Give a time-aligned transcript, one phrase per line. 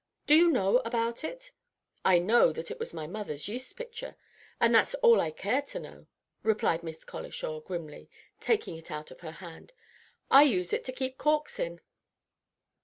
[0.25, 1.51] Do you know about it?"
[2.03, 4.15] "I know that it was my mother's yeast pitcher,
[4.59, 6.07] and that's all that I care to know,"
[6.41, 8.09] replied Miss Colishaw, grimly,
[8.39, 9.73] taking it out of her hand.
[10.31, 11.81] "I use it to keep corks in."